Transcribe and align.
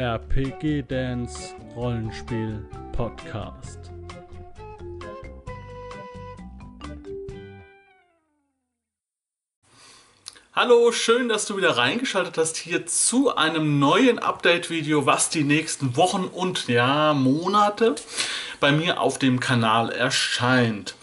RPG 0.00 0.84
Dance 0.88 1.54
Rollenspiel 1.76 2.66
Podcast. 2.92 3.78
Hallo, 10.54 10.90
schön, 10.92 11.28
dass 11.28 11.44
du 11.44 11.58
wieder 11.58 11.76
reingeschaltet 11.76 12.38
hast 12.38 12.56
hier 12.56 12.86
zu 12.86 13.36
einem 13.36 13.78
neuen 13.78 14.18
Update-Video, 14.18 15.04
was 15.04 15.28
die 15.28 15.44
nächsten 15.44 15.94
Wochen 15.98 16.24
und 16.24 16.66
ja, 16.66 17.12
Monate 17.12 17.94
bei 18.58 18.72
mir 18.72 19.02
auf 19.02 19.18
dem 19.18 19.38
Kanal 19.38 19.92
erscheint. 19.92 20.94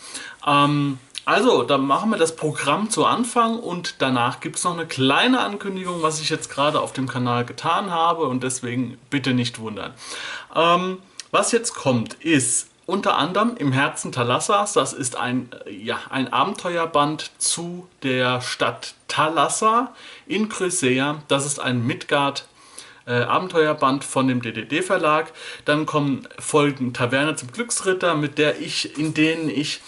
Ähm, 0.44 0.98
also, 1.28 1.64
dann 1.64 1.82
machen 1.82 2.10
wir 2.10 2.18
das 2.18 2.38
Programm 2.38 2.90
zu 2.90 3.06
Anfang 3.06 3.60
und 3.60 3.96
danach 4.02 4.40
gibt 4.40 4.56
es 4.56 4.64
noch 4.64 4.72
eine 4.72 4.86
kleine 4.86 5.42
Ankündigung, 5.42 6.02
was 6.02 6.22
ich 6.22 6.30
jetzt 6.30 6.50
gerade 6.50 6.80
auf 6.80 6.94
dem 6.94 7.06
Kanal 7.06 7.44
getan 7.44 7.92
habe 7.92 8.28
und 8.28 8.44
deswegen 8.44 8.98
bitte 9.10 9.34
nicht 9.34 9.60
wundern. 9.60 9.94
Ähm, 10.56 11.00
was 11.30 11.52
jetzt 11.52 11.76
kommt, 11.76 12.14
ist 12.14 12.70
unter 12.86 13.18
anderem 13.18 13.58
im 13.58 13.74
Herzen 13.74 14.14
Thalassas. 14.14 14.72
Das 14.72 14.94
ist 14.94 15.18
ein, 15.18 15.50
ja, 15.70 16.00
ein 16.10 16.32
Abenteuerband 16.32 17.32
zu 17.40 17.90
der 18.04 18.40
Stadt 18.40 18.96
Thalassa 19.10 19.94
in 20.28 20.48
Chrysaea. 20.48 21.22
Das 21.28 21.46
ist 21.46 21.60
ein 21.60 21.86
Midgard 21.86 22.48
äh, 23.06 23.24
Abenteuerband 23.24 24.06
von 24.06 24.30
dem 24.30 24.42
DDD 24.42 24.82
Verlag. 24.82 25.34
Dann 25.66 25.86
kommen 25.86 26.26
Folgen 26.40 26.94
Taverne 26.94 27.36
zum 27.36 27.52
Glücksritter, 27.52 28.16
mit 28.16 28.38
der 28.38 28.62
ich, 28.62 28.98
in 28.98 29.14
denen 29.14 29.50
ich 29.50 29.82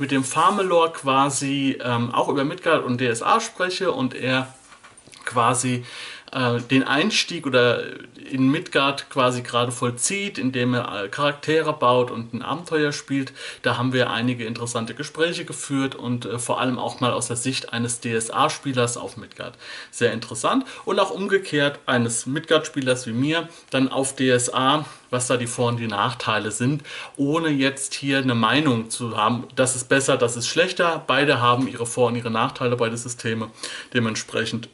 mit 0.00 0.10
dem 0.10 0.24
Farmelor 0.24 0.92
quasi 0.92 1.78
ähm, 1.84 2.12
auch 2.12 2.28
über 2.28 2.42
Midgard 2.44 2.84
und 2.84 3.00
DSA 3.00 3.40
spreche 3.40 3.92
und 3.92 4.14
er 4.14 4.52
quasi 5.26 5.84
äh, 6.32 6.60
den 6.60 6.84
Einstieg 6.84 7.46
oder 7.46 7.82
in 8.30 8.50
Midgard 8.50 9.10
quasi 9.10 9.42
gerade 9.42 9.72
vollzieht, 9.72 10.38
indem 10.38 10.74
er 10.74 11.08
Charaktere 11.08 11.72
baut 11.72 12.10
und 12.10 12.32
ein 12.32 12.42
Abenteuer 12.42 12.92
spielt. 12.92 13.32
Da 13.62 13.76
haben 13.76 13.92
wir 13.92 14.10
einige 14.10 14.44
interessante 14.44 14.94
Gespräche 14.94 15.44
geführt 15.44 15.94
und 15.94 16.26
äh, 16.26 16.38
vor 16.38 16.60
allem 16.60 16.78
auch 16.78 17.00
mal 17.00 17.12
aus 17.12 17.26
der 17.26 17.36
Sicht 17.36 17.72
eines 17.72 18.00
DSA-Spielers 18.00 18.96
auf 18.96 19.16
Midgard. 19.16 19.54
Sehr 19.90 20.12
interessant. 20.12 20.64
Und 20.84 21.00
auch 21.00 21.10
umgekehrt 21.10 21.80
eines 21.86 22.26
Midgard-Spielers 22.26 23.06
wie 23.06 23.12
mir 23.12 23.48
dann 23.70 23.88
auf 23.88 24.14
DSA, 24.14 24.84
was 25.10 25.26
da 25.26 25.36
die 25.36 25.46
Vor- 25.46 25.68
und 25.68 25.78
die 25.78 25.88
Nachteile 25.88 26.52
sind, 26.52 26.82
ohne 27.16 27.48
jetzt 27.48 27.94
hier 27.94 28.18
eine 28.18 28.34
Meinung 28.34 28.90
zu 28.90 29.16
haben, 29.16 29.48
das 29.56 29.74
ist 29.74 29.88
besser, 29.88 30.16
das 30.16 30.36
ist 30.36 30.46
schlechter. 30.46 31.02
Beide 31.06 31.40
haben 31.40 31.66
ihre 31.66 31.86
Vor- 31.86 32.08
und 32.08 32.16
ihre 32.16 32.30
Nachteile, 32.30 32.76
beide 32.76 32.96
Systeme. 32.96 33.50
Dementsprechend 33.92 34.68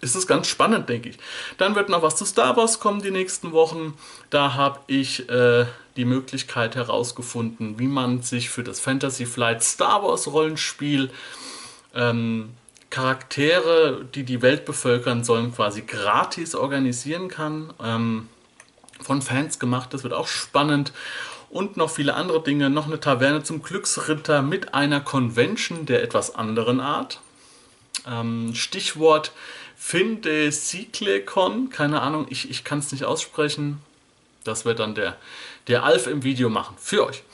ist 0.00 0.16
es 0.16 0.26
ganz 0.26 0.48
spannend, 0.48 0.88
denke 0.88 1.10
ich. 1.10 1.18
Dann 1.58 1.74
wird 1.74 1.88
noch 1.88 2.02
was 2.02 2.16
zu 2.16 2.24
Star 2.24 2.56
Wars 2.56 2.80
kommen 2.80 3.02
die 3.02 3.10
nächsten 3.10 3.52
Wochen. 3.52 3.94
Da 4.30 4.54
habe 4.54 4.80
ich 4.86 5.28
äh, 5.28 5.66
die 5.96 6.04
Möglichkeit 6.04 6.76
herausgefunden, 6.76 7.78
wie 7.78 7.86
man 7.86 8.22
sich 8.22 8.50
für 8.50 8.62
das 8.62 8.80
Fantasy 8.80 9.26
Flight 9.26 9.62
Star 9.62 10.02
Wars 10.02 10.26
Rollenspiel 10.28 11.10
ähm, 11.94 12.50
Charaktere, 12.90 14.04
die 14.14 14.24
die 14.24 14.42
Welt 14.42 14.64
bevölkern 14.64 15.22
sollen, 15.22 15.54
quasi 15.54 15.82
gratis 15.82 16.54
organisieren 16.54 17.28
kann. 17.28 17.72
Ähm, 17.82 18.28
von 19.00 19.22
Fans 19.22 19.58
gemacht, 19.58 19.94
das 19.94 20.02
wird 20.02 20.12
auch 20.12 20.26
spannend. 20.26 20.92
Und 21.48 21.76
noch 21.76 21.90
viele 21.90 22.14
andere 22.14 22.42
Dinge. 22.42 22.70
Noch 22.70 22.86
eine 22.86 23.00
Taverne 23.00 23.42
zum 23.42 23.62
Glücksritter 23.62 24.42
mit 24.42 24.74
einer 24.74 25.00
Convention 25.00 25.86
der 25.86 26.02
etwas 26.02 26.34
anderen 26.34 26.80
Art. 26.80 27.20
Ähm, 28.06 28.54
Stichwort 28.54 29.32
Finde 29.82 30.52
Cyclecon, 30.52 31.70
keine 31.70 32.02
Ahnung, 32.02 32.26
ich, 32.28 32.50
ich 32.50 32.64
kann 32.64 32.80
es 32.80 32.92
nicht 32.92 33.04
aussprechen. 33.04 33.80
Das 34.44 34.66
wird 34.66 34.78
dann 34.78 34.94
der, 34.94 35.16
der 35.68 35.84
Alf 35.84 36.06
im 36.06 36.22
Video 36.22 36.50
machen, 36.50 36.76
für 36.78 37.06
euch. 37.06 37.24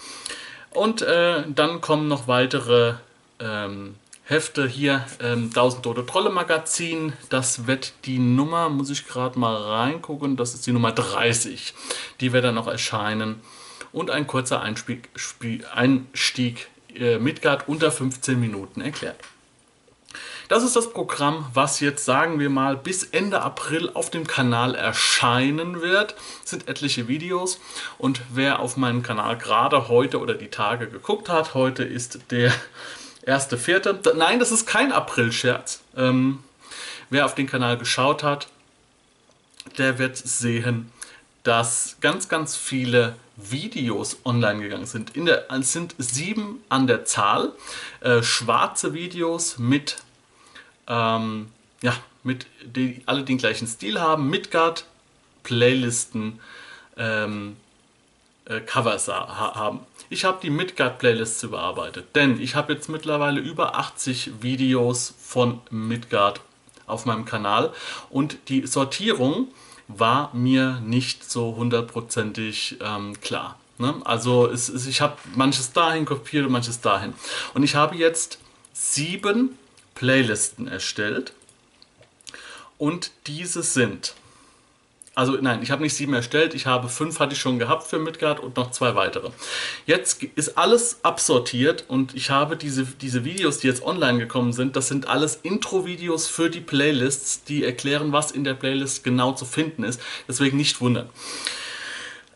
Und 0.71 1.03
äh, 1.03 1.43
dann 1.49 1.81
kommen 1.81 2.07
noch 2.07 2.29
weitere 2.29 2.95
ähm, 3.41 3.97
Hefte 4.25 4.67
hier, 4.67 5.05
ähm, 5.21 5.47
1000 5.47 5.83
Tote 5.83 6.07
Trolle 6.07 6.31
Magazin. 6.31 7.13
Das 7.31 7.67
wird 7.67 7.93
die 8.05 8.21
Nummer, 8.21 8.69
muss 8.69 8.91
ich 8.91 9.07
gerade 9.09 9.39
mal 9.39 9.57
reingucken, 9.57 10.37
das 10.37 10.55
ist 10.55 10.67
die 10.69 10.73
Nummer 10.73 10.93
30. 10.93 11.75
Die 12.21 12.33
wird 12.33 12.45
dann 12.45 12.55
noch 12.55 12.69
erscheinen. 12.69 13.41
Und 13.93 14.09
ein 14.09 14.27
kurzer 14.27 14.63
Einstieg, 14.63 15.11
Einstieg 15.75 16.69
äh, 16.95 17.19
Midgard 17.19 17.69
unter 17.69 17.91
15 17.91 18.41
Minuten 18.41 18.81
erklärt. 18.81 19.19
Das 20.49 20.63
ist 20.63 20.77
das 20.77 20.93
Programm, 20.93 21.47
was 21.55 21.81
jetzt, 21.81 22.05
sagen 22.05 22.39
wir 22.39 22.51
mal, 22.51 22.77
bis 22.77 23.03
Ende 23.03 23.43
April 23.43 23.91
auf 23.95 24.11
dem 24.11 24.27
Kanal 24.27 24.77
erscheinen 24.77 25.81
wird. 25.81 26.15
Das 26.43 26.51
sind 26.51 26.69
etliche 26.69 27.09
Videos 27.09 27.61
und 27.99 28.21
wer 28.31 28.61
auf 28.61 28.77
meinem 28.77 29.03
Kanal 29.03 29.37
gerade 29.39 29.89
heute 29.89 30.21
oder 30.21 30.35
die 30.35 30.49
Tage 30.49 30.89
geguckt 30.89 31.29
hat, 31.29 31.55
heute 31.55 31.83
ist 31.83 32.31
der 32.31 32.53
erste 33.23 33.59
Vierte. 33.59 33.99
Nein, 34.17 34.39
das 34.39 34.53
ist 34.53 34.67
kein 34.67 34.93
April-Scherz. 34.93 35.81
Ähm, 35.97 36.45
wer 37.11 37.27
auf 37.27 37.35
den 37.35 37.49
Kanal 37.49 37.77
geschaut 37.77 38.23
hat, 38.23 38.47
der 39.79 39.99
wird 39.99 40.17
sehen, 40.17 40.93
dass 41.43 41.97
ganz, 42.01 42.29
ganz 42.29 42.57
viele 42.57 43.17
Videos 43.37 44.19
online 44.25 44.61
gegangen 44.61 44.87
sind. 44.87 45.17
In 45.17 45.27
der, 45.27 45.51
es 45.51 45.73
sind 45.73 45.95
sieben 45.99 46.63
an 46.69 46.87
der 46.87 47.05
Zahl. 47.05 47.53
Äh, 48.01 48.23
schwarze 48.23 48.95
Videos 48.95 49.59
mit 49.59 49.99
ähm, 50.89 51.49
ja, 51.83 51.95
mit 52.23 52.47
die 52.65 53.03
alle 53.07 53.25
den 53.25 53.39
gleichen 53.39 53.67
Stil 53.67 54.01
haben, 54.01 54.29
Midgard 54.29 54.87
Playlisten 55.43 56.41
ähm, 56.97 57.57
äh, 58.47 58.61
Covers 58.61 59.09
ha 59.09 59.55
haben. 59.55 59.81
Ich 60.09 60.25
habe 60.25 60.39
die 60.43 60.51
Midgard 60.51 60.99
Playlists 60.99 61.43
überarbeitet, 61.43 62.15
denn 62.15 62.41
ich 62.41 62.55
habe 62.55 62.73
jetzt 62.73 62.89
mittlerweile 62.89 63.41
über 63.41 63.77
80 63.77 64.43
Videos 64.43 65.15
von 65.21 65.61
Midgard 65.71 66.41
auf 66.87 67.07
meinem 67.07 67.25
Kanal 67.25 67.73
und 68.11 68.39
die 68.49 68.67
Sortierung 68.67 69.49
war 69.89 70.35
mir 70.35 70.81
nicht 70.85 71.29
so 71.29 71.57
hundertprozentig 71.57 72.79
ähm, 72.81 73.21
klar. 73.21 73.59
Ne? 73.79 73.95
Also 74.05 74.49
es, 74.49 74.69
es, 74.69 74.87
ich 74.87 75.01
habe 75.01 75.17
manches 75.35 75.73
dahin 75.73 76.05
kopiert 76.05 76.47
und 76.47 76.53
manches 76.53 76.81
dahin. 76.81 77.15
Und 77.55 77.63
ich 77.63 77.75
habe 77.75 77.97
jetzt 77.97 78.39
sieben 78.73 79.59
Playlisten 79.97 80.69
erstellt. 80.69 81.33
Und 82.79 83.11
diese 83.27 83.63
sind, 83.63 84.15
also 85.15 85.33
nein, 85.41 85.63
ich 85.63 85.71
habe 85.71 85.83
nicht 85.83 85.95
sieben 85.95 86.13
erstellt, 86.13 86.55
ich 86.55 86.67
habe 86.67 86.91
fünf 86.91 87.19
hatte 87.19 87.33
ich 87.33 87.41
schon 87.41 87.59
gehabt 87.59 87.89
für 87.89 87.99
Midgard 87.99 88.39
und 88.39 88.57
noch 88.57 88.71
zwei 88.71 88.95
weitere. 88.95 89.31
Jetzt 89.87 90.23
ist 90.23 90.59
alles 90.59 90.99
absortiert 91.03 91.87
und 91.89 92.15
ich 92.15 92.29
habe 92.29 92.57
diese, 92.57 92.85
diese 92.85 93.25
Videos, 93.25 93.59
die 93.59 93.67
jetzt 93.67 93.83
online 93.83 94.19
gekommen 94.19 94.53
sind, 94.53 94.77
das 94.77 94.89
sind 94.89 95.09
alles 95.09 95.37
Intro-Videos 95.43 96.29
für 96.29 96.51
die 96.51 96.61
Playlists, 96.61 97.45
die 97.45 97.65
erklären, 97.65 98.13
was 98.13 98.31
in 98.31 98.45
der 98.45 98.55
Playlist 98.55 99.03
genau 99.03 99.33
zu 99.33 99.47
finden 99.47 99.83
ist. 99.83 100.01
Deswegen 100.29 100.59
nicht 100.59 100.83
wundern. 100.83 101.09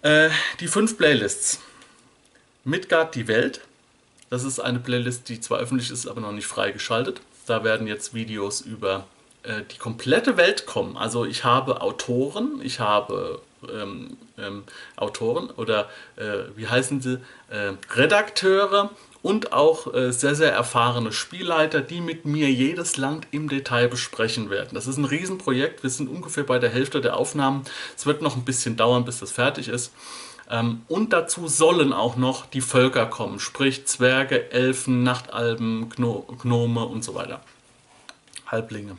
Äh, 0.01 0.31
die 0.61 0.69
fünf 0.69 0.97
Playlists. 0.97 1.61
Midgard 2.65 3.15
die 3.15 3.29
Welt. 3.29 3.61
Das 4.31 4.45
ist 4.45 4.59
eine 4.59 4.79
Playlist, 4.79 5.29
die 5.29 5.41
zwar 5.41 5.59
öffentlich 5.59 5.91
ist, 5.91 6.07
aber 6.07 6.23
noch 6.23 6.33
nicht 6.33 6.47
freigeschaltet. 6.47 7.21
Da 7.51 7.65
werden 7.65 7.89
jetzt 7.89 8.15
Videos 8.15 8.61
über 8.61 9.07
äh, 9.43 9.63
die 9.69 9.79
komplette 9.79 10.37
Welt 10.37 10.67
kommen. 10.67 10.97
Also 10.97 11.25
ich 11.25 11.43
habe 11.43 11.81
Autoren, 11.83 12.61
ich 12.63 12.79
habe 12.79 13.41
ähm, 13.69 14.17
ähm, 14.39 14.63
Autoren 14.95 15.51
oder 15.51 15.89
äh, 16.15 16.45
wie 16.55 16.69
heißen 16.69 17.01
sie, 17.01 17.21
äh, 17.51 17.73
Redakteure 17.93 18.91
und 19.23 19.53
auch 19.53 19.93
äh, 19.93 20.13
sehr, 20.13 20.37
sehr 20.37 20.53
erfahrene 20.53 21.11
Spielleiter, 21.11 21.81
die 21.81 22.01
mit 22.01 22.25
mir 22.25 22.49
jedes 22.51 22.97
Land 22.97 23.27
im 23.33 23.49
Detail 23.49 23.89
besprechen 23.89 24.49
werden. 24.49 24.71
Das 24.73 24.87
ist 24.87 24.97
ein 24.97 25.05
Riesenprojekt. 25.05 25.83
Wir 25.83 25.91
sind 25.91 26.09
ungefähr 26.09 26.45
bei 26.45 26.61
der 26.61 26.71
Hälfte 26.71 27.01
der 27.01 27.17
Aufnahmen. 27.17 27.65
Es 27.97 28.07
wird 28.07 28.23
noch 28.23 28.37
ein 28.37 28.45
bisschen 28.45 28.77
dauern, 28.77 29.05
bis 29.05 29.19
das 29.19 29.33
fertig 29.33 29.67
ist. 29.67 29.93
Ähm, 30.51 30.83
und 30.89 31.13
dazu 31.13 31.47
sollen 31.49 31.93
auch 31.93 32.17
noch 32.17 32.47
die 32.47 32.61
Völker 32.61 33.07
kommen, 33.07 33.39
sprich 33.39 33.87
Zwerge, 33.87 34.51
Elfen, 34.51 35.03
Nachtalben, 35.03 35.89
Gno 35.91 36.27
Gnome 36.43 36.85
und 36.85 37.05
so 37.05 37.15
weiter. 37.15 37.41
Halblinge. 38.47 38.97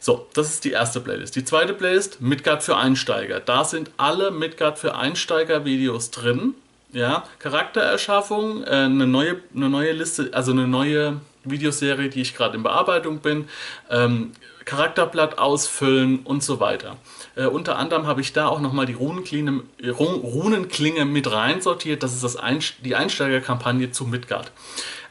So, 0.00 0.26
das 0.34 0.50
ist 0.50 0.64
die 0.64 0.70
erste 0.70 1.00
Playlist. 1.00 1.36
Die 1.36 1.44
zweite 1.44 1.74
Playlist, 1.74 2.20
Midgard 2.20 2.62
für 2.62 2.76
Einsteiger. 2.76 3.40
Da 3.40 3.64
sind 3.64 3.90
alle 3.96 4.30
Midgard 4.30 4.78
für 4.78 4.94
Einsteiger 4.94 5.64
Videos 5.64 6.10
drin. 6.10 6.54
Ja, 6.92 7.24
Charaktererschaffung, 7.40 8.62
äh, 8.62 8.70
eine, 8.70 9.06
neue, 9.06 9.40
eine 9.54 9.68
neue 9.68 9.92
Liste, 9.92 10.30
also 10.32 10.52
eine 10.52 10.68
neue 10.68 11.20
Videoserie, 11.50 12.08
die 12.08 12.22
ich 12.22 12.34
gerade 12.34 12.56
in 12.56 12.62
Bearbeitung 12.62 13.18
bin. 13.18 13.48
Ähm, 13.90 14.32
Charakterblatt 14.66 15.38
ausfüllen 15.38 16.18
und 16.24 16.42
so 16.42 16.58
weiter. 16.58 16.96
Äh, 17.36 17.46
unter 17.46 17.78
anderem 17.78 18.08
habe 18.08 18.20
ich 18.20 18.32
da 18.32 18.48
auch 18.48 18.58
nochmal 18.60 18.84
die 18.84 18.94
Runenklinge, 18.94 19.62
Runenklinge 19.80 21.04
mit 21.04 21.30
rein 21.30 21.62
sortiert. 21.62 22.02
Das 22.02 22.12
ist 22.12 22.24
das 22.24 22.36
Einst 22.36 22.74
die 22.84 22.96
Einsteigerkampagne 22.96 23.92
zu 23.92 24.04
Midgard. 24.06 24.50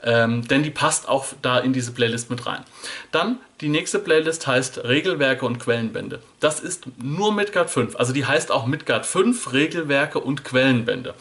ähm, 0.04 0.48
denn 0.48 0.62
die 0.62 0.70
passt 0.70 1.08
auch 1.08 1.26
da 1.42 1.58
in 1.58 1.74
diese 1.74 1.92
Playlist 1.92 2.30
mit 2.30 2.46
rein. 2.46 2.64
Dann 3.12 3.40
die 3.62 3.70
nächste 3.70 3.98
Playlist 3.98 4.46
heißt 4.46 4.84
Regelwerke 4.84 5.46
und 5.46 5.58
Quellenbände. 5.60 6.20
Das 6.42 6.60
ist 6.60 6.84
nur 7.02 7.34
Midgard 7.34 7.70
5, 7.70 7.96
also 7.96 8.14
die 8.14 8.26
heißt 8.26 8.52
auch 8.52 8.68
Midgard 8.68 9.06
5 9.06 9.54
Regelwerke 9.54 10.20
und 10.20 10.44
Quellenbände. 10.44 11.16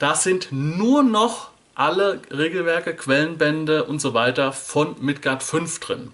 Da 0.00 0.14
sind 0.14 0.48
nur 0.50 1.02
noch 1.02 1.50
alle 1.76 2.20
Regelwerke, 2.30 2.94
Quellenbände 2.94 3.84
und 3.84 4.00
so 4.00 4.14
weiter 4.14 4.52
von 4.52 4.96
Midgard 5.00 5.42
5 5.42 5.78
drin. 5.78 6.12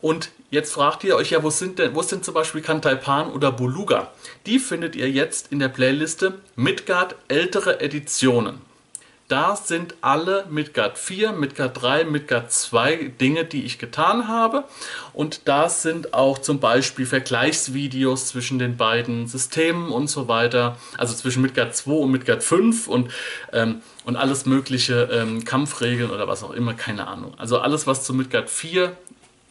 Und 0.00 0.30
jetzt 0.50 0.72
fragt 0.72 1.04
ihr 1.04 1.14
euch 1.14 1.30
ja, 1.30 1.42
wo 1.42 1.50
sind 1.50 1.78
denn, 1.78 1.94
wo 1.94 2.02
sind 2.02 2.24
zum 2.24 2.34
Beispiel 2.34 2.62
Kantaipan 2.62 3.30
oder 3.30 3.52
Buluga? 3.52 4.10
Die 4.46 4.58
findet 4.58 4.96
ihr 4.96 5.10
jetzt 5.10 5.52
in 5.52 5.58
der 5.58 5.68
Playliste 5.68 6.40
Midgard 6.56 7.14
ältere 7.28 7.80
Editionen. 7.80 8.69
Da 9.30 9.54
sind 9.54 9.94
alle 10.00 10.44
Midgard 10.50 10.98
4, 10.98 11.30
Midgard 11.30 11.80
3, 11.80 12.02
Midgard 12.02 12.50
2 12.50 13.12
Dinge, 13.20 13.44
die 13.44 13.64
ich 13.64 13.78
getan 13.78 14.26
habe. 14.26 14.64
Und 15.12 15.42
da 15.46 15.68
sind 15.68 16.14
auch 16.14 16.38
zum 16.38 16.58
Beispiel 16.58 17.06
Vergleichsvideos 17.06 18.26
zwischen 18.26 18.58
den 18.58 18.76
beiden 18.76 19.28
Systemen 19.28 19.92
und 19.92 20.08
so 20.08 20.26
weiter. 20.26 20.78
Also 20.98 21.14
zwischen 21.14 21.42
Midgard 21.42 21.76
2 21.76 21.92
und 21.92 22.10
Midgard 22.10 22.42
5 22.42 22.88
und, 22.88 23.12
ähm, 23.52 23.82
und 24.04 24.16
alles 24.16 24.46
mögliche 24.46 25.08
ähm, 25.12 25.44
Kampfregeln 25.44 26.10
oder 26.10 26.26
was 26.26 26.42
auch 26.42 26.50
immer, 26.50 26.74
keine 26.74 27.06
Ahnung. 27.06 27.34
Also 27.38 27.60
alles, 27.60 27.86
was 27.86 28.02
zu 28.02 28.12
Midgard 28.12 28.50
4 28.50 28.96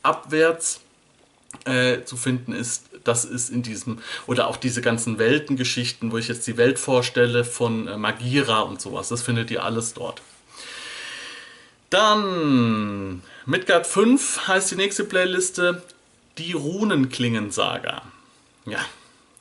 abwärts 0.03 0.81
äh, 1.65 2.03
zu 2.03 2.17
finden 2.17 2.53
ist, 2.53 2.85
das 3.03 3.25
ist 3.25 3.49
in 3.49 3.63
diesem, 3.63 3.99
oder 4.27 4.47
auch 4.47 4.57
diese 4.57 4.81
ganzen 4.81 5.17
Weltengeschichten, 5.19 6.11
wo 6.11 6.17
ich 6.17 6.27
jetzt 6.27 6.45
die 6.47 6.57
Welt 6.57 6.79
vorstelle 6.79 7.43
von 7.43 7.87
äh, 7.87 7.97
Magira 7.97 8.61
und 8.61 8.81
sowas, 8.81 9.09
das 9.09 9.21
findet 9.21 9.51
ihr 9.51 9.63
alles 9.63 9.93
dort. 9.93 10.21
Dann 11.89 13.23
Midgard 13.45 13.87
5 13.87 14.47
heißt 14.47 14.71
die 14.71 14.75
nächste 14.75 15.03
Playliste, 15.03 15.81
die 16.37 16.53
Runenklingensaga. 16.53 18.03
Ja, 18.65 18.79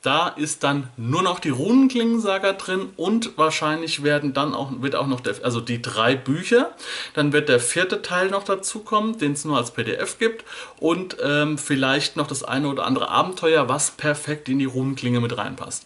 da 0.03 0.29
ist 0.29 0.63
dann 0.63 0.89
nur 0.97 1.23
noch 1.23 1.41
die 1.41 1.49
Runenklingensaga 1.51 2.53
drin 2.53 2.91
und 2.97 3.37
wahrscheinlich 3.37 4.05
werden 4.05 4.33
dann 4.33 4.55
auch, 4.55 4.71
wird 4.81 4.95
auch 4.95 5.09
noch, 5.09 5.21
der, 5.21 5.35
also 5.43 5.61
die 5.61 5.83
drei 5.83 6.15
Bücher, 6.15 6.71
dann 7.15 7.33
wird 7.33 7.49
der 7.49 7.59
vierte 7.59 8.01
Teil 8.01 8.31
noch 8.31 8.45
dazukommen, 8.45 9.19
den 9.19 9.33
es 9.33 9.45
nur 9.45 9.57
als 9.57 9.73
PDF 9.73 10.19
gibt 10.19 10.45
und 10.79 11.17
ähm, 11.23 11.59
vielleicht 11.59 12.17
noch 12.17 12.29
das 12.29 12.45
eine 12.45 12.69
oder 12.69 12.85
andere 12.85 13.09
Abenteuer, 13.09 13.69
was 13.69 13.91
perfekt 13.91 14.49
in 14.49 14.61
die 14.61 14.67
Runenklinge 14.67 15.21
mit 15.21 15.37
reinpasst. 15.37 15.85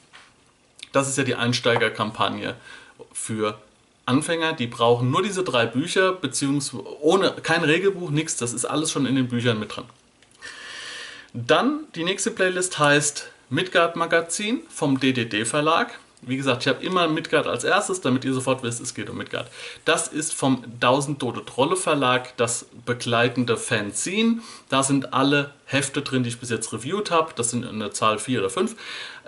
Das 0.93 1.09
ist 1.09 1.17
ja 1.17 1.25
die 1.25 1.35
Einsteigerkampagne 1.35 2.55
für 3.15 3.59
Anfänger, 4.05 4.53
die 4.53 4.67
brauchen 4.67 5.11
nur 5.11 5.23
diese 5.23 5.43
drei 5.43 5.65
Bücher, 5.65 6.13
beziehungsweise 6.13 6.85
ohne 7.01 7.31
kein 7.43 7.65
Regelbuch, 7.65 8.11
nichts, 8.11 8.37
das 8.37 8.53
ist 8.53 8.67
alles 8.67 8.91
schon 8.91 9.07
in 9.07 9.15
den 9.15 9.29
Büchern 9.29 9.59
mit 9.59 9.75
drin. 9.75 9.85
Dann 11.33 11.85
die 11.95 12.05
nächste 12.05 12.31
Playlist 12.31 12.79
heißt 12.79 13.31
Midgard 13.53 13.97
Magazin 13.97 14.63
vom 14.71 14.99
DDD 14.99 15.45
Verlag. 15.45 15.99
Wie 16.23 16.39
gesagt, 16.39 16.63
ich 16.63 16.69
habe 16.69 16.83
immer 16.83 17.07
Midgard 17.07 17.47
als 17.47 17.65
erstes, 17.65 18.01
damit 18.01 18.25
ihr 18.25 18.33
sofort 18.33 18.63
wisst, 18.63 18.81
es 18.81 18.95
geht 18.95 19.11
um 19.11 19.19
Midgard. 19.19 19.51
Das 19.85 20.09
ist 20.09 20.33
vom 20.33 20.65
1000 20.81 21.19
Tote 21.19 21.45
Trolle 21.45 21.77
Verlag 21.77 22.35
das 22.39 22.65
begleitende 22.87 23.59
Fanzine. 23.59 24.39
Da 24.71 24.83
sind 24.83 25.13
alle 25.13 25.51
Hefte 25.67 26.01
drin, 26.01 26.23
die 26.23 26.31
ich 26.31 26.41
bis 26.41 26.49
jetzt 26.49 26.73
reviewed 26.73 27.11
habe. 27.11 27.33
Das 27.37 27.51
sind 27.51 27.67
eine 27.67 27.91
Zahl 27.91 28.19
4 28.19 28.39
oder 28.39 28.49
5. 28.49 28.75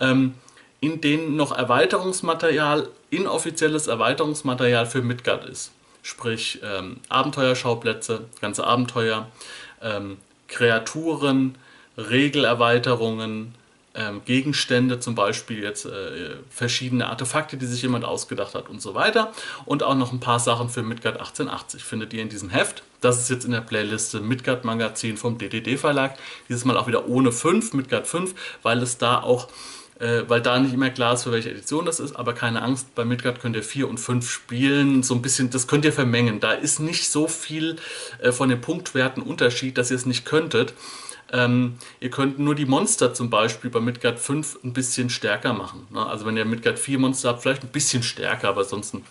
Ähm, 0.01 0.35
in 0.81 1.03
denen 1.03 1.37
noch 1.37 1.55
Erweiterungsmaterial, 1.55 2.89
inoffizielles 3.11 3.89
Erweiterungsmaterial 3.89 4.87
für 4.87 5.03
Midgard 5.03 5.45
ist. 5.45 5.71
Sprich 6.03 6.61
ähm, 6.65 6.97
Abenteuerschauplätze, 7.11 8.25
ganze 8.41 8.65
Abenteuer, 8.65 9.29
ähm, 9.83 10.17
Kreaturen, 10.49 11.59
Regelerweiterungen, 11.99 13.55
ähm, 13.95 14.23
Gegenstände, 14.25 14.99
zum 14.99 15.15
Beispiel 15.15 15.63
jetzt 15.63 15.87
äh, 15.87 16.37
verschiedene 16.51 17.07
Artefakte, 17.07 17.57
die 17.57 17.67
sich 17.67 17.83
jemand 17.83 18.05
ausgedacht 18.05 18.55
hat 18.55 18.69
und 18.69 18.83
so 18.83 18.95
weiter. 18.95 19.33
Und 19.65 19.83
auch 19.83 19.95
noch 19.95 20.13
ein 20.13 20.21
paar 20.21 20.41
Sachen 20.41 20.69
für 20.69 20.83
Midgard 20.83 21.17
1880 21.17 21.85
findet 21.85 22.13
ihr 22.13 22.23
in 22.23 22.29
diesem 22.29 22.51
Heft. 22.51 22.83
Das 23.01 23.19
ist 23.19 23.31
jetzt 23.31 23.45
in 23.45 23.53
der 23.53 23.61
Playliste 23.61 24.21
Midgard 24.21 24.65
Magazin 24.65 25.17
vom 25.17 25.39
DDD 25.39 25.77
Verlag. 25.77 26.17
Dieses 26.49 26.65
Mal 26.65 26.77
auch 26.77 26.87
wieder 26.87 27.09
ohne 27.09 27.33
5, 27.33 27.73
Midgard 27.75 28.07
5, 28.07 28.35
weil 28.63 28.83
es 28.83 28.99
da 28.99 29.21
auch 29.21 29.49
äh, 30.01 30.25
weil 30.29 30.41
da 30.41 30.59
nicht 30.59 30.75
immer 30.75 30.91
klar 30.91 31.15
ist, 31.15 31.23
für 31.23 31.33
welche 31.33 31.51
Edition 31.51 31.87
das 31.87 32.01
ist, 32.01 32.17
aber 32.17 32.33
keine 32.33 32.63
Angst, 32.63 32.95
bei 32.95 33.05
Midgard 33.05 33.41
könnt 33.41 33.55
ihr 33.55 33.63
4 33.63 33.89
und 33.89 33.99
5 33.99 34.29
spielen, 34.29 35.03
so 35.05 35.15
ein 35.15 35.23
bisschen, 35.23 35.51
das 35.51 35.69
könnt 35.69 35.85
ihr 35.85 35.93
vermengen. 35.93 36.41
Da 36.41 36.53
ist 36.53 36.81
nicht 36.81 37.09
so 37.09 37.29
viel 37.29 37.77
äh, 38.21 38.33
von 38.33 38.49
den 38.49 38.61
Punktwerten 38.61 39.23
Unterschied, 39.23 39.79
dass 39.79 39.91
ihr 39.91 39.97
es 39.97 40.07
nicht 40.07 40.25
könntet. 40.25 40.75
Ähm, 41.33 41.79
ihr 42.01 42.11
könnt 42.11 42.39
nur 42.39 42.55
die 42.55 42.67
Monster 42.67 43.15
zum 43.15 43.31
Beispiel 43.31 43.71
bei 43.71 43.81
Midgard 43.81 44.19
5 44.19 44.59
ein 44.65 44.73
bisschen 44.73 45.11
stärker 45.11 45.53
machen. 45.53 45.87
Ne? 45.91 46.05
Also 46.05 46.27
wenn 46.27 46.37
ihr 46.37 46.45
Midgard 46.45 46.79
4 46.79 46.99
Monster 46.99 47.31
habt, 47.31 47.43
vielleicht 47.43 47.63
ein 47.63 47.69
bisschen 47.69 48.03
stärker, 48.03 48.49
aber 48.49 48.63
ansonsten 48.63 49.05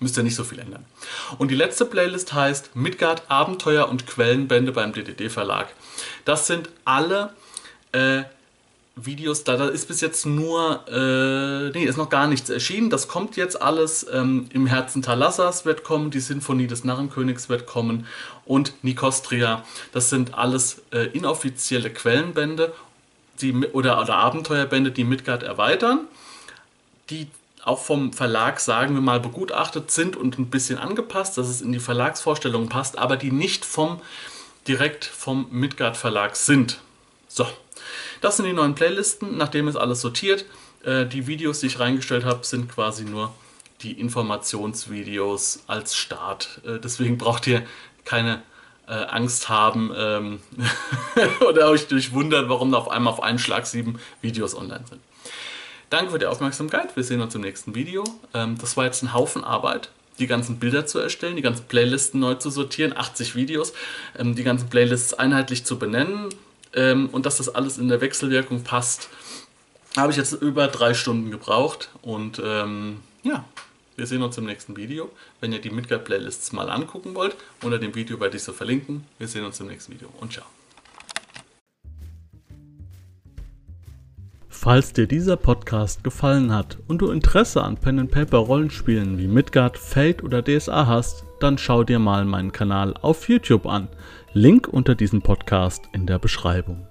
müsst 0.00 0.16
ihr 0.16 0.22
nicht 0.22 0.34
so 0.34 0.44
viel 0.44 0.58
ändern. 0.58 0.84
Und 1.38 1.50
die 1.50 1.54
letzte 1.54 1.84
Playlist 1.84 2.32
heißt 2.32 2.74
Midgard 2.74 3.30
Abenteuer 3.30 3.88
und 3.88 4.06
Quellenbände 4.06 4.72
beim 4.72 4.92
DDD 4.92 5.28
Verlag. 5.30 5.68
Das 6.24 6.46
sind 6.46 6.70
alle 6.84 7.34
äh, 7.92 8.22
Videos, 8.96 9.44
da, 9.44 9.56
da 9.56 9.68
ist 9.68 9.88
bis 9.88 10.00
jetzt 10.00 10.26
nur, 10.26 10.84
äh, 10.88 11.70
nee, 11.70 11.84
ist 11.84 11.96
noch 11.96 12.10
gar 12.10 12.26
nichts 12.26 12.50
erschienen. 12.50 12.90
Das 12.90 13.08
kommt 13.08 13.36
jetzt 13.36 13.60
alles. 13.60 14.06
Ähm, 14.12 14.46
Im 14.52 14.66
Herzen 14.66 15.00
Thalassas 15.02 15.64
wird 15.64 15.84
kommen, 15.84 16.10
die 16.10 16.20
Sinfonie 16.20 16.66
des 16.66 16.84
Narrenkönigs 16.84 17.48
wird 17.48 17.66
kommen 17.66 18.06
und 18.44 18.74
Nikostria. 18.82 19.64
Das 19.92 20.10
sind 20.10 20.34
alles 20.34 20.82
äh, 20.92 21.06
inoffizielle 21.06 21.90
Quellenbände 21.90 22.72
die, 23.40 23.54
oder, 23.54 24.00
oder 24.00 24.16
Abenteuerbände, 24.16 24.90
die 24.90 25.04
Midgard 25.04 25.42
erweitern, 25.42 26.06
die 27.10 27.28
auch 27.64 27.82
vom 27.82 28.12
Verlag, 28.12 28.60
sagen 28.60 28.94
wir 28.94 29.02
mal, 29.02 29.20
begutachtet 29.20 29.90
sind 29.90 30.16
und 30.16 30.38
ein 30.38 30.46
bisschen 30.46 30.78
angepasst, 30.78 31.36
dass 31.36 31.48
es 31.48 31.60
in 31.60 31.72
die 31.72 31.78
Verlagsvorstellungen 31.78 32.68
passt, 32.68 32.98
aber 32.98 33.16
die 33.16 33.32
nicht 33.32 33.64
vom 33.64 34.00
direkt 34.66 35.04
vom 35.04 35.46
Midgard 35.50 35.96
Verlag 35.96 36.36
sind. 36.36 36.80
So, 37.28 37.46
das 38.20 38.36
sind 38.36 38.46
die 38.46 38.52
neuen 38.52 38.74
Playlisten, 38.74 39.36
nachdem 39.36 39.68
ist 39.68 39.76
alles 39.76 40.00
sortiert. 40.00 40.44
Äh, 40.84 41.06
die 41.06 41.26
Videos, 41.26 41.60
die 41.60 41.66
ich 41.66 41.78
reingestellt 41.78 42.24
habe, 42.24 42.44
sind 42.44 42.70
quasi 42.70 43.04
nur 43.04 43.32
die 43.82 43.92
Informationsvideos 43.92 45.60
als 45.66 45.96
Start. 45.96 46.60
Äh, 46.64 46.78
deswegen 46.78 47.18
braucht 47.18 47.46
ihr 47.46 47.62
keine 48.04 48.42
äh, 48.86 48.92
Angst 48.92 49.48
haben 49.48 49.92
ähm, 49.96 50.40
oder 51.48 51.68
euch 51.68 51.88
durchwundern, 51.88 52.48
warum 52.48 52.74
auf 52.74 52.90
einmal 52.90 53.12
auf 53.12 53.22
einen 53.22 53.38
Schlag 53.38 53.66
sieben 53.66 53.98
Videos 54.20 54.54
online 54.54 54.84
sind. 54.88 55.00
Danke 55.88 56.12
für 56.12 56.18
die 56.18 56.26
Aufmerksamkeit. 56.26 56.94
Wir 56.96 57.04
sehen 57.04 57.20
uns 57.20 57.34
im 57.34 57.40
nächsten 57.40 57.74
Video. 57.74 58.04
Ähm, 58.34 58.58
das 58.58 58.76
war 58.76 58.84
jetzt 58.84 59.02
ein 59.02 59.14
Haufen 59.14 59.44
Arbeit 59.44 59.90
die 60.20 60.26
ganzen 60.26 60.58
Bilder 60.58 60.86
zu 60.86 60.98
erstellen, 60.98 61.36
die 61.36 61.42
ganzen 61.42 61.66
Playlisten 61.66 62.20
neu 62.20 62.34
zu 62.34 62.50
sortieren, 62.50 62.96
80 62.96 63.34
Videos, 63.34 63.72
ähm, 64.16 64.34
die 64.34 64.44
ganzen 64.44 64.68
Playlists 64.68 65.14
einheitlich 65.14 65.64
zu 65.64 65.78
benennen, 65.78 66.28
ähm, 66.74 67.08
und 67.10 67.26
dass 67.26 67.38
das 67.38 67.48
alles 67.48 67.78
in 67.78 67.88
der 67.88 68.00
Wechselwirkung 68.00 68.62
passt, 68.62 69.08
habe 69.96 70.12
ich 70.12 70.18
jetzt 70.18 70.32
über 70.32 70.68
drei 70.68 70.94
Stunden 70.94 71.30
gebraucht. 71.30 71.90
Und 72.02 72.40
ähm, 72.44 73.00
ja, 73.22 73.44
wir 73.96 74.06
sehen 74.06 74.22
uns 74.22 74.38
im 74.38 74.46
nächsten 74.46 74.76
Video. 74.76 75.10
Wenn 75.40 75.52
ihr 75.52 75.60
die 75.60 75.70
Midgard-Playlists 75.70 76.52
mal 76.52 76.70
angucken 76.70 77.14
wollt, 77.14 77.36
unter 77.62 77.78
dem 77.78 77.94
Video 77.94 78.20
werde 78.20 78.36
ich 78.36 78.42
sie 78.42 78.52
verlinken. 78.52 79.04
Wir 79.18 79.28
sehen 79.28 79.44
uns 79.44 79.60
im 79.60 79.66
nächsten 79.66 79.92
Video 79.92 80.08
und 80.20 80.32
ciao. 80.32 80.46
Falls 84.48 84.92
dir 84.92 85.06
dieser 85.06 85.38
Podcast 85.38 86.04
gefallen 86.04 86.52
hat 86.52 86.76
und 86.86 86.98
du 86.98 87.10
Interesse 87.10 87.64
an 87.64 87.78
Pen 87.78 88.08
Paper 88.08 88.36
Rollenspielen 88.38 89.16
wie 89.16 89.26
Midgard, 89.26 89.78
Fate 89.78 90.22
oder 90.22 90.42
DSA 90.42 90.86
hast, 90.86 91.24
dann 91.40 91.56
schau 91.56 91.82
dir 91.82 91.98
mal 91.98 92.26
meinen 92.26 92.52
Kanal 92.52 92.94
auf 93.00 93.28
YouTube 93.28 93.64
an. 93.64 93.88
Link 94.32 94.68
unter 94.68 94.94
diesem 94.94 95.22
Podcast 95.22 95.88
in 95.92 96.06
der 96.06 96.20
Beschreibung. 96.20 96.86